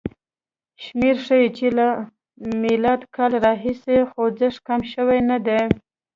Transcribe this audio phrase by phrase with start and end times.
[0.83, 1.87] شمېرې ښيي چې له
[2.59, 2.61] م
[3.15, 5.61] کال راهیسې خوځښت کم شوی نه دی.